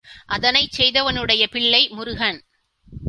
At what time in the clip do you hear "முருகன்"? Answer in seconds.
1.89-2.39